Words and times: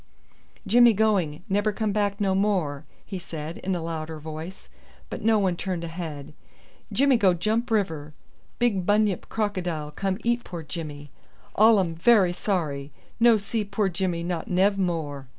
"Jimmy 0.65 0.93
going; 0.93 1.43
nebber 1.47 1.71
come 1.71 1.91
back 1.91 2.19
no 2.19 2.33
more," 2.33 2.85
he 3.05 3.19
said 3.19 3.59
in 3.59 3.75
a 3.75 3.83
louder 3.83 4.17
voice; 4.17 4.67
but 5.11 5.21
no 5.21 5.37
one 5.37 5.55
turned 5.55 5.83
a 5.83 5.87
head. 5.89 6.33
"Jimmy 6.91 7.17
go 7.17 7.35
jump 7.35 7.69
river. 7.69 8.15
Big 8.57 8.83
bunyip 8.83 9.29
crocodile 9.29 9.91
come 9.91 10.17
eat 10.23 10.43
poor 10.43 10.63
Jimmy. 10.63 11.11
All 11.53 11.77
um 11.77 11.93
very 11.93 12.33
sorry. 12.33 12.91
No 13.19 13.37
see 13.37 13.63
poor 13.63 13.89
Jimmy 13.89 14.23
not 14.23 14.47
nev 14.47 14.75
more." 14.79 15.27